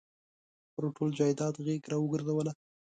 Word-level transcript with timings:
پر 0.73 0.83
ټول 0.95 1.09
جایداد 1.19 1.55
غېږ 1.65 1.81
را 1.91 1.97
ورګرځوله. 1.99 2.51